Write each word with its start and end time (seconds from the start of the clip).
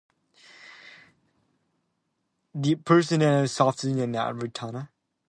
The 2.55 2.73
pecten 2.73 3.21
is 3.21 3.43
a 3.43 3.47
specialised 3.47 3.53
structure 3.53 3.89
in 3.89 4.13
the 4.13 4.19
avian 4.19 4.39
retina. 4.39 4.89